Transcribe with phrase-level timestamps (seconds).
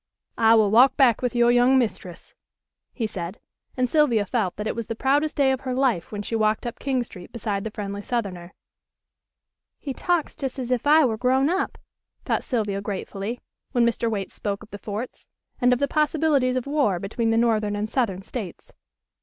[0.39, 2.33] "I will walk back with your young mistress,"
[2.91, 3.39] he said,
[3.77, 6.65] and Sylvia felt that it was the proudest day of her life when she walked
[6.65, 8.55] up King Street beside the friendly southerner.
[9.77, 11.77] "He talks just as if I were grown up,"
[12.25, 13.41] thought Sylvia gratefully,
[13.73, 14.09] when Mr.
[14.09, 15.27] Waite spoke of the forts,
[15.61, 18.73] and of the possibilities of war between the northern and southern states.